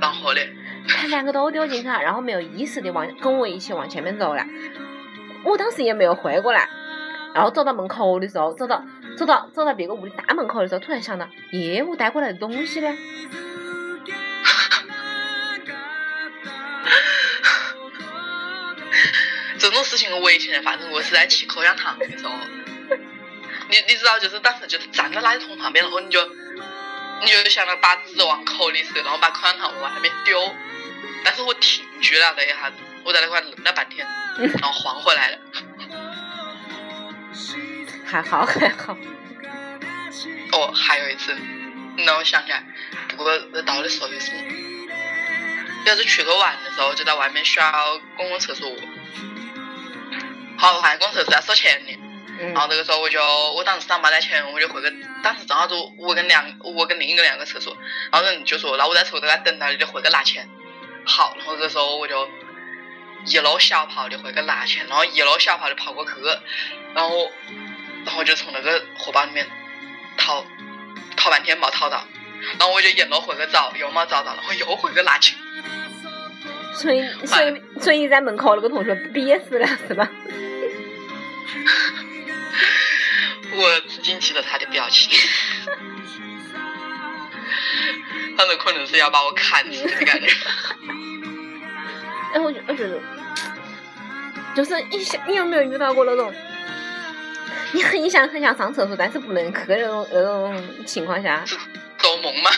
[0.00, 0.40] 然后呢？
[0.88, 4.44] 他两个都丢进去了，然后没有意识的往跟我一起往前面走了。
[5.44, 6.68] 我当时也没有回过来，
[7.34, 8.82] 然后走到门口的时候，走到
[9.16, 12.88] 走到走到别个屋的大门口的时候，突然想到，耶，我带过来的东西呢？
[19.60, 22.32] 这种事情我以前发生过，是在吃口香糖的时候。
[23.68, 26.26] 你你知道，就是当时就是站在垃圾桶旁边，然后你就
[27.22, 30.52] 你就想着把纸往口里塞，然后把口香糖往那边丢。
[31.22, 34.04] 但是我停住了那一下子，我在那块愣了半天，
[34.60, 35.38] 然后缓回来了。
[38.06, 38.96] 还好还好。
[40.52, 41.36] 哦，还有一次，
[41.98, 42.64] 让我想起来，
[43.16, 44.32] 不过到的时候就是，
[45.86, 48.68] 要是出去玩的时候，就在外面需要公共厕所。
[50.60, 51.98] 好，换公厕是要收钱的。
[52.52, 53.18] 然后这个时候我就，
[53.54, 54.92] 我当时上班的钱，我就回个，
[55.22, 57.74] 当时正好就我跟两，我跟另一个两个厕所，
[58.12, 60.46] 然后人就说，那我在厕所那等他你就回个拿钱。
[61.06, 62.28] 好，然后这个时候我就
[63.24, 66.12] 一路小跑的回去拿钱，然后一路小跑的跑过去，
[66.94, 67.30] 然后，
[68.04, 69.46] 然后就从那个荷包里面
[70.18, 70.44] 掏，
[71.16, 72.04] 掏半天没掏到，
[72.58, 75.38] 然后我就一路回去找，又没找到，然后又回去拿钱。
[76.74, 80.08] 所以，所以，所以在门口那个同学憋死了，是吧？
[83.52, 85.10] 我至今记得他的表情，
[88.36, 90.28] 反正可能是要把我砍死的感觉。
[92.34, 93.00] 哎，我觉我觉得，
[94.54, 96.32] 就是你想，你有没有遇到过那种
[97.72, 101.44] 你很想很想上厕所，但是不能去那种那种情况下，
[101.98, 102.50] 做梦吗？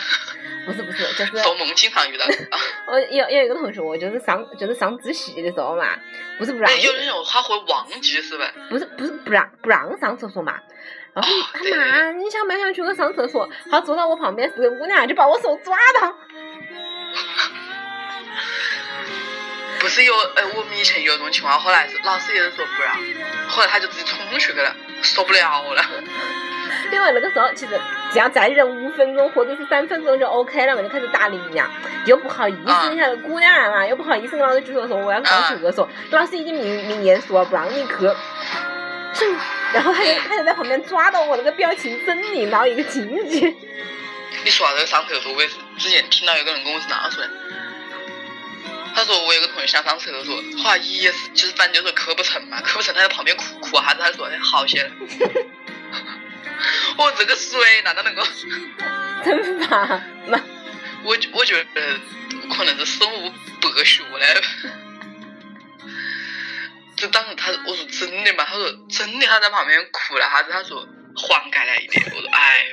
[0.65, 2.25] 不是不是，就是做梦经常遇到。
[2.87, 5.97] 我有有一个同学，我就是上就是上自习的时候嘛，
[6.37, 8.51] 不是不让哎，，有的人他会忘记是吧？
[8.69, 10.55] 不是不是不让不让上厕所嘛。
[11.13, 13.47] 然后哦他妈，你想不想去我上厕所？
[13.69, 16.15] 他坐到我旁边是个姑娘，就把我手抓到。
[19.79, 22.95] 不是有，呃，我们以前有这种情况，后来是老师也是说不让，
[23.49, 25.83] 后来他就自己冲去去了，受不了了。
[26.91, 27.79] 因为那个时候其实
[28.13, 31.67] 只要再忍五分钟或者是三分钟就 OK 了嘛，就开始打铃呀，
[32.05, 38.05] 又不好意思，啊你看姑娘嘛，又不好意思跟老师举手说我要上厕所，老师已经明明言说了不让你去，
[39.73, 43.51] 然后他就他就在旁边抓到我那个表情狰狞到一个境界。
[44.43, 47.29] 你说到这个上厕所，我也是之前听到有个人跟我是那样说的，
[48.95, 54.91] 他说我有个同学想上厕所，后来也是就是反正就是去不成嘛，去不成他在旁边哭哭哈子，他说哎好些了。
[56.97, 58.23] 我这个水难道能够？
[59.23, 59.85] 惩罚
[60.27, 60.41] 嘛，
[61.03, 61.99] 我我觉得
[62.55, 63.29] 可能是生物
[63.61, 64.43] 白学的。
[66.95, 72.05] 就当时他我说真的嘛，他说真的，他在旁边哭了哈子，他说缓解了一点。
[72.15, 72.65] 我说哎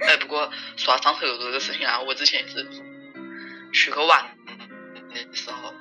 [0.00, 2.64] 呦，哎不过说到上厕所这个事情啊，我之前也是
[3.72, 4.36] 去去玩
[5.12, 5.74] 的时候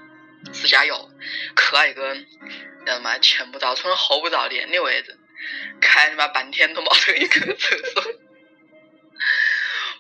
[0.52, 1.10] 自驾游，
[1.56, 2.16] 去了一个
[2.86, 5.18] 叫什么前不着村后不着店的位置，
[5.82, 8.04] 开他妈半天都没得一个厕所。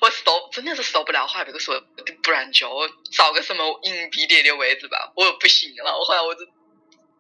[0.02, 1.82] 我受真的是受不了，后来别个说，
[2.22, 2.68] 不然就
[3.12, 6.46] 找个什么隐蔽点的位置吧，我又不行了，我后来我就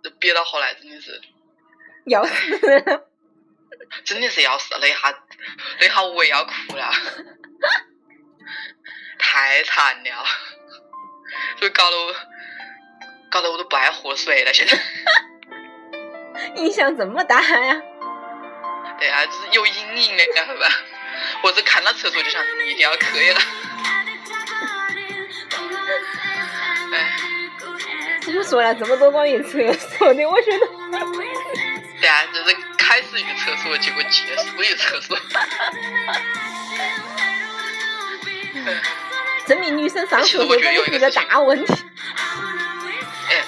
[0.03, 1.21] 就憋到后来真的是
[2.05, 3.03] 要死！
[4.03, 5.23] 真的是要死，那一下
[5.79, 6.91] 那一下我也要哭了，
[9.17, 10.25] 太惨了，
[11.59, 12.15] 就搞得我
[13.31, 14.77] 搞得我都不爱喝水了，现在
[16.57, 17.81] 影响这么大呀？
[18.99, 20.67] 对啊，就是有阴影的，晓得吧？
[21.41, 23.41] 我是看到厕所就想一定要去了，
[26.93, 27.21] 哎。
[28.27, 30.67] 我们说了这么多关于厕所的，我觉得
[32.01, 35.17] 对啊，就是开始于厕所，结果结束于厕所。
[38.55, 38.81] 嗯
[39.45, 41.71] 证明女生上厕所真的是一个大问题。
[43.29, 43.43] 哎，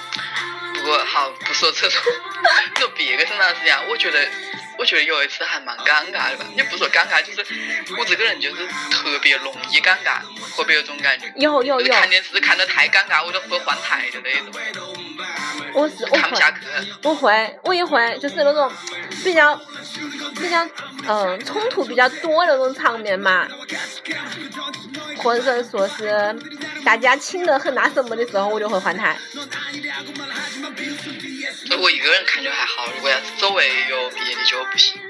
[0.75, 1.99] 不过好，不说厕所，
[2.77, 4.29] 说别个身上是这样，我觉得，
[4.77, 6.45] 我觉得有一次还蛮尴尬的吧。
[6.55, 7.45] 也不说尴尬，就是
[7.97, 10.21] 我这个人就是特别容易尴尬，
[10.55, 11.27] 会不会有这种感觉？
[11.27, 14.53] 就是有有有，看电视看得太尴尬，我就会换台的那种，
[15.73, 16.57] 我是我会看不下去。
[17.03, 18.71] 我会我也会，就是那种
[19.23, 19.55] 比较
[20.35, 20.67] 比较
[21.07, 23.47] 嗯冲突比较多的那种场面嘛，
[25.17, 26.35] 或者说是
[26.83, 29.17] 大家亲得很那什么的时候，我就会换台。
[31.79, 35.01] 我一个人看就还好，如果要是周围有别的就不行。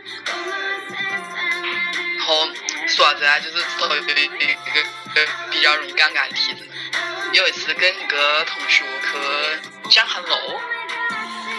[2.17, 2.47] 然后
[2.87, 6.67] 说到这啊，就是说一个一个比较容易尴尬的例子。
[7.33, 10.59] 有一次跟一个同学去江汉路，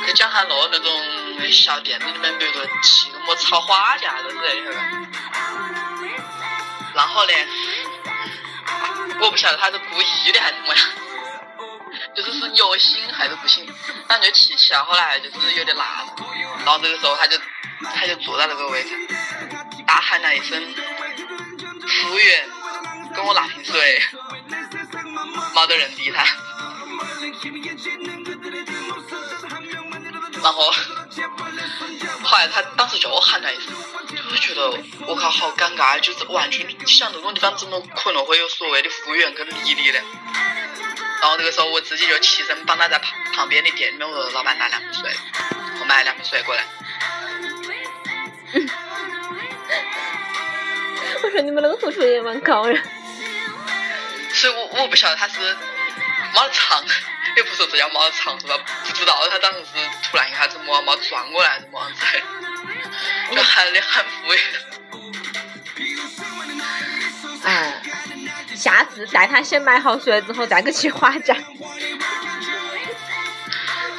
[0.07, 4.73] 去江汉路那种小店子里面，比如说骑个么炒花架子之类的，
[6.95, 7.33] 然后呢，
[9.21, 10.87] 我不晓得他是故意的还是怎么样。
[12.19, 13.65] 就是是有心还是不行，
[14.09, 16.05] 反正就骑起来，后来就是有点辣，
[16.65, 17.39] 然后这个时候他就
[17.95, 18.91] 他就坐在那个位置，
[19.87, 20.61] 大喊了一声
[21.87, 22.49] ：“服务员，
[23.15, 24.03] 给我拿瓶水。”
[25.55, 26.25] 没得人理他，
[30.43, 30.73] 然后
[32.23, 33.73] 后来他当时就喊了一声，
[34.31, 34.77] 我觉得
[35.07, 40.01] 我靠好尴尬，就是完全想这种地方怎么可能会有所谓的服务员跟理你呢？
[41.21, 45.11] 然后这个时候我自己就起身帮他在旁旁边的店里面，我说老板拿两瓶水，
[45.81, 46.65] 我买了两瓶水过来。
[51.23, 52.75] 我说你们那个同学也蛮高的，
[54.33, 56.85] 所以我我不晓得他是没得藏，
[57.37, 58.57] 也不说这叫没得藏是吧？
[58.85, 59.65] 不知道他当时是
[60.05, 62.01] 突然一下子没没转过来还是么样子
[63.31, 64.33] 的，就喊的喊服务
[68.59, 71.33] 下次带他先买好水之后再去骑花甲。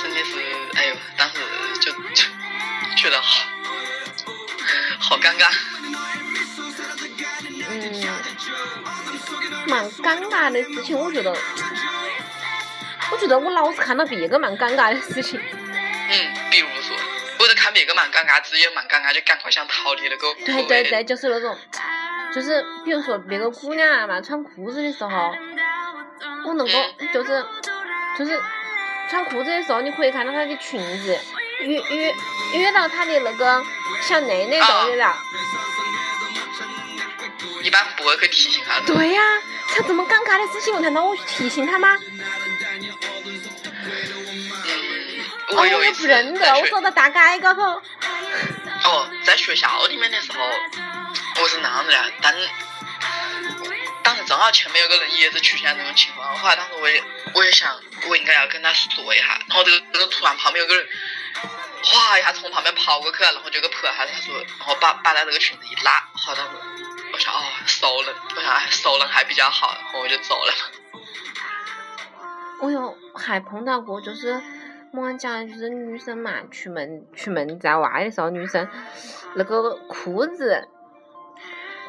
[0.01, 0.39] 真的是，
[0.75, 1.35] 哎呦，当时
[1.79, 2.25] 就就
[2.97, 3.47] 觉得好
[4.99, 5.49] 好尴尬。
[7.71, 8.05] 嗯，
[9.67, 11.31] 蛮尴尬的事情，我觉得，
[13.11, 15.39] 我觉得我老是看到别个蛮尴尬的事情。
[15.39, 16.97] 嗯，比如说，
[17.39, 21.57] 我在看别个蛮尴尬，自己也蛮尴尬，就赶快想逃离那个对对对，就是那种，
[22.33, 25.33] 就是比如说别个姑娘啊嘛，穿裤子的时候，
[26.45, 26.73] 我能够
[27.13, 27.45] 就是
[28.17, 28.39] 就是
[29.09, 31.17] 穿裤子的时候，你可以看到她的裙子，
[31.61, 32.15] 约约
[32.53, 33.63] 约到她的那个
[34.01, 35.15] 小内内动的了。
[37.61, 38.79] 一般不会去提醒他。
[38.85, 39.21] 对呀，
[39.75, 41.97] 像这么尴尬的事情，难道我去提醒她吗？
[45.49, 47.61] 嗯，我有一次不认得，我说的大街高头。
[47.63, 50.39] 哦，在学校里面的时候，
[51.41, 52.35] 我是那样子的，但
[54.03, 57.01] 当时正好前面有个人也是出现这种情况，后来当时我也
[57.33, 57.75] 我也想，
[58.09, 60.87] 我应该要跟他说一下，然后这个这个突然旁边有个人，
[61.83, 66.41] 哗一下从旁边跑过去，然后就给拍下他说，然后把把他这个裙子一拉，好的。
[67.11, 70.53] 我想哦，熟人，我想熟人还比较好，然后我就走了。
[72.61, 74.39] 我有还碰到过，就是
[74.93, 78.69] 我讲就是女生嘛，出门出门在外的时候，女生
[79.35, 80.67] 那个裤子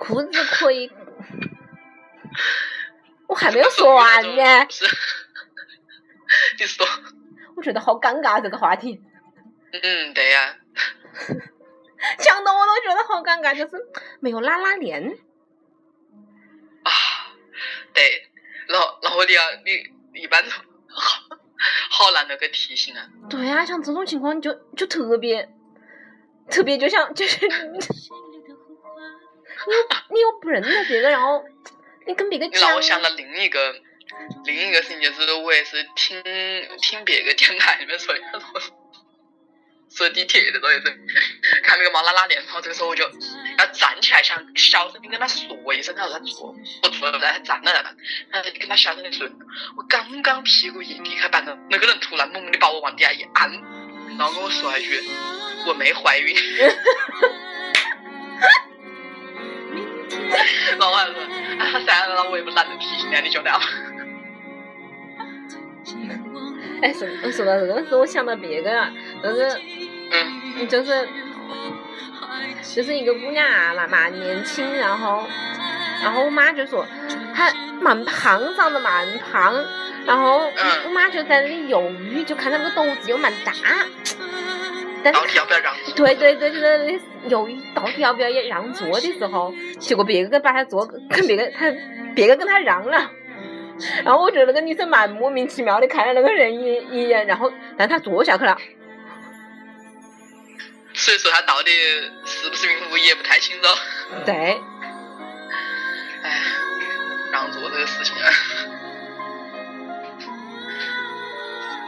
[0.00, 0.90] 裤子可以，
[3.28, 4.66] 我还没有说完呢。
[6.58, 6.86] 你说。
[7.56, 9.02] 我觉得好尴尬这个话题。
[9.72, 10.56] 嗯，对呀。
[12.18, 13.76] 讲的我都觉得好尴尬，就是
[14.20, 15.18] 没有拉拉链。
[16.82, 16.90] 啊，
[17.92, 18.30] 对，
[18.66, 20.50] 然后然后你要你一般都
[20.88, 21.22] 好
[21.90, 23.06] 好难那个提醒啊。
[23.28, 25.50] 对啊，像这种情况就就特别
[26.48, 27.46] 特别，就像就是
[29.66, 31.44] 你你又不认得别个，然后
[32.06, 32.60] 你跟别个讲。
[32.60, 33.74] 让我想到另一个
[34.44, 36.22] 另一个事情，就是我也是听
[36.80, 38.20] 听别个电台里面说的。
[39.90, 40.84] 坐地铁的时候也是，
[41.64, 46.54] 看那个猫拉拉链，然后这个时候我就要站起来，想小声的跟他说一声，他说他坐，
[46.84, 47.82] 我坐了在，他站在那，
[48.30, 49.28] 然后就跟他小声的说，
[49.76, 53.50] 我刚刚屁股一离开板凳，那个人突然猛地把我往地下一按，
[54.16, 55.02] 然后跟我说一句，
[55.66, 56.36] 我没怀孕。
[60.78, 61.14] 然后我还说，
[61.58, 63.50] 啊，算了，我也不懒得提醒你，你觉得？
[66.82, 68.90] 哎，说说到这个事，我想到别个了，
[69.22, 69.60] 就是，
[70.10, 71.08] 嗯，就是，
[72.74, 75.26] 就是一个姑娘啊，蛮蛮年轻，然后，
[76.02, 76.86] 然后我妈就说
[77.34, 79.62] 她蛮胖，长得蛮胖，
[80.06, 80.50] 然后
[80.86, 83.52] 我妈就在那里犹豫，就看她那个肚子又蛮大，
[85.02, 85.74] 但是要不要让？
[85.96, 91.72] 对对对，就在那里犹豫到底要不要让座的时候，结果别个把他坐，跟别个他
[92.14, 93.10] 别个跟他让了。
[94.04, 98.58] 然后我觉得那个女生蛮莫名其妙的看了那个人一一眼，然后但她坐下去了。
[100.92, 101.70] 所以说她到底
[102.26, 103.68] 是不是孕妇也不太清楚。
[104.26, 104.34] 对。
[106.22, 106.42] 哎，
[107.32, 108.30] 让座这个事情啊。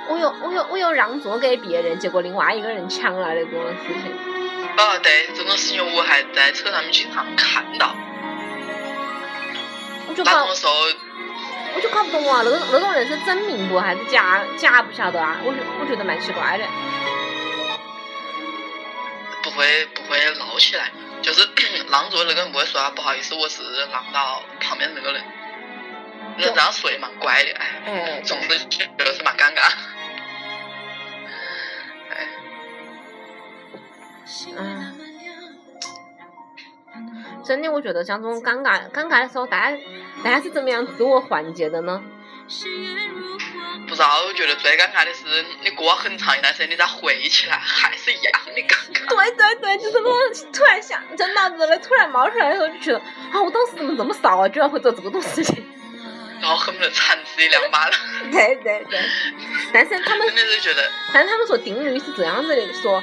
[0.08, 3.50] 我有我有我有让座给别人，结果另外一个人抢了那种
[3.86, 4.12] 事情。
[4.76, 7.94] 哦，对，这种事情我还在车上面经常看到。
[10.16, 10.72] 那种时候。
[11.74, 15.38] 我就搞不懂啊，那个那种人是真名不还是假假不晓得啊？
[15.42, 16.64] 我我觉得蛮奇怪的。
[19.42, 20.90] 不会不会闹起来，
[21.22, 21.48] 就是
[21.90, 25.22] 让座那个人不会说啊，不好意思，我是让到旁边那个人。
[26.36, 27.54] 那这样说也蛮乖的，
[27.86, 29.72] 哎，总之就是蛮尴尬。
[34.56, 34.98] 嗯。
[37.44, 39.76] 真的，我觉得像这种尴尬尴尬的时候，大家
[40.22, 42.02] 大家是怎么样自我缓解的呢？
[43.88, 49.08] 不知道，我觉得最尴尬的是你过很长一段时间，你再回忆起来还是一样的尴尬。
[49.08, 50.12] 对对对，就是我
[50.52, 52.98] 突然想，真脑子里突然冒出来的时候，就觉得
[53.32, 55.64] 啊，我当时怎么这么骚啊，居然会做这么多事情。
[56.40, 57.98] 然后恨不得铲自己两巴掌。
[58.30, 59.00] 对对对，
[59.72, 63.02] 但是他们 真的是觉得，但是他们说定律是这样子的，说。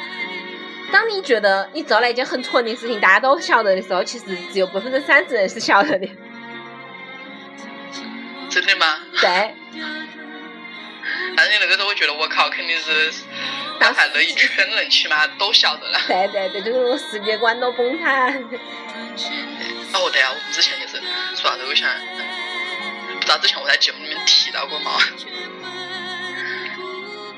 [0.91, 6.07] 当你觉得你做了一件很蠢的事情，大家都晓得的时候，其实只有百分之三十人是晓得的。
[8.49, 8.97] 真的吗？
[9.21, 9.53] 对。
[11.35, 13.11] 但是你那个时候，我觉得我靠，肯定是
[13.79, 15.99] 刚才那一圈人起码都晓得了。
[16.07, 18.25] 对对对，就是世界观都崩塌。
[18.27, 20.97] 哦，对啊，我们之前也是
[21.35, 21.89] 说啥子，我想，
[23.13, 24.99] 不知道之前我在节目里面提到过吗？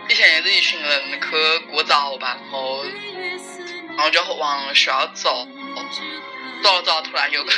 [0.09, 2.83] 以前也是一群人去过早吧，然后。
[3.95, 5.47] 然后就往学校走，
[6.63, 7.51] 走了走，突然有个，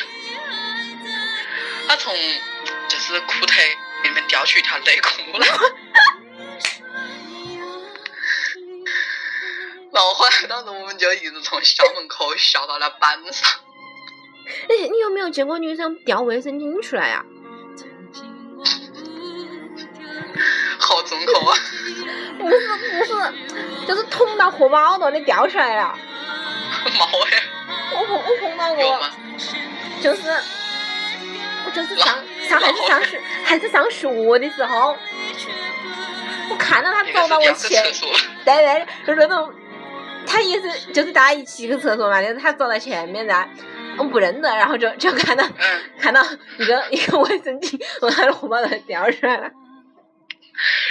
[1.88, 2.14] 他从
[2.90, 3.64] 就是裤腿
[4.04, 5.48] 里面掉出一条内裤来，
[9.92, 13.50] 然后后来当时我们就一直从校门口笑到了班上。
[14.46, 17.24] 哎，你有没有见过女生掉卫生巾出来呀？
[20.80, 21.58] 好重口啊！
[22.40, 23.34] 不是不是，
[23.88, 25.98] 就是捅到荷包那里掉出来了。
[27.96, 29.00] 我碰我碰到过，
[30.02, 30.22] 就是
[31.66, 32.18] 我就是上
[32.50, 34.08] 上还是上学还是上学
[34.40, 34.98] 的时候，
[36.50, 37.84] 我看到他走到我前，
[38.44, 39.54] 对对，就是那种
[40.26, 43.48] 他也是就是大家一起去厕所嘛，但是他走到前面噻，
[43.98, 46.22] 我不认得，然后就就看到嗯，看到
[46.58, 49.50] 一个一个卫生巾从他的荷包头掉出来了，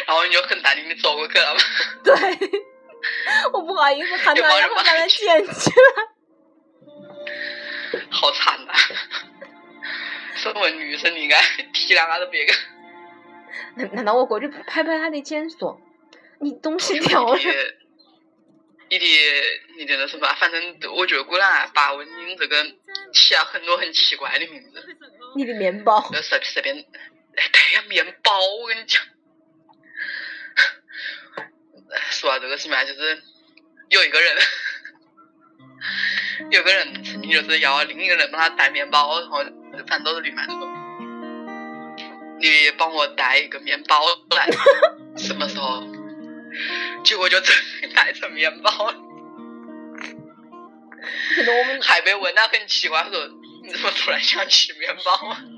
[0.07, 1.61] 然后你就很淡定的走过去了嘛。
[2.05, 2.15] 对，
[3.53, 5.77] 我不好意思看到， 然后把它捡起来。
[8.11, 8.73] 好惨呐、
[10.35, 11.41] 身为女生，你应该
[11.73, 12.53] 体谅下子别个。
[13.77, 15.81] 难难道我过去拍拍他的肩说
[16.41, 19.05] ：“你东西掉了你的，
[19.79, 20.27] 你的，那什么？
[20.35, 22.63] 反正我觉得姑娘把文英这个
[23.13, 24.97] 起了很多很奇怪的名字，
[25.37, 26.01] 你的面包。
[26.13, 26.85] 就随随便，哎，
[27.53, 29.01] 对呀，面包，我跟你讲。
[32.11, 33.23] 说到这个什么啊，就是
[33.89, 34.37] 有一个人，
[36.51, 39.45] 有个人曾经就是要另一个人帮他带面包，然后
[39.87, 40.67] 反正都是女馒头，
[42.41, 43.99] 你帮我带一个面包
[44.31, 44.49] 来，
[45.17, 45.83] 什么时候？
[47.03, 48.95] 结果就真的带成面包了，
[51.35, 53.27] 可能我们还被问到很奇怪，说
[53.63, 55.43] 你怎么突然想吃面包啊？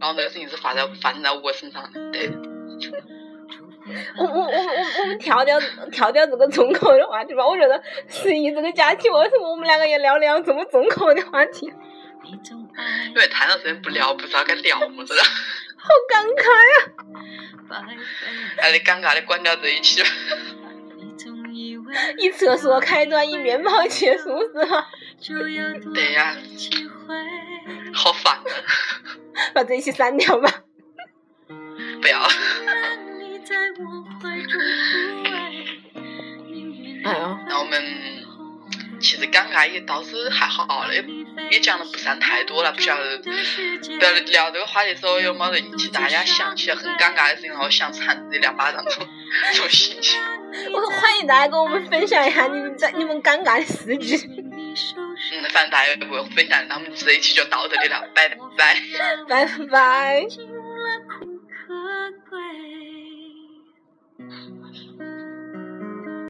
[0.00, 2.30] 然后那个事情是发在发生在我身上的，对。
[4.16, 5.60] 我我我我我们跳掉
[5.92, 7.46] 跳掉这个重口的话题吧。
[7.46, 11.72] 我觉得十一这个假期为什么我们两个也聊聊这么重口的话题？
[12.24, 15.22] 因为谈到这不聊，不知道该聊么子了，
[15.76, 17.84] 好尴尬呀！
[18.56, 20.02] 还得尴尬的关掉这一期。
[22.18, 24.88] 以厕所开端，以面包结束是吧？
[25.94, 26.34] 对呀，
[27.92, 28.42] 好烦啊！
[29.54, 30.50] 把这一期删掉吧。
[32.00, 32.20] 不要，
[37.04, 37.82] 哎呦，那我们
[39.00, 41.04] 其实尴尬也倒是还好了，也
[41.50, 43.30] 也讲的不算太多了，不晓得不
[44.02, 49.06] 要聊这个话题的时候有没得引起大家想起很尴尬的事情，然后想扇自己两巴掌这种
[49.52, 50.18] 这种心情。
[50.72, 54.16] 我说欢迎大家跟我们分享一下你们在你们尴尬的事迹。
[55.32, 58.78] 嗯，反正大家也不会分享，那我们这一期就到这里了，拜拜。
[59.28, 60.24] 拜拜。
[60.28, 60.46] 今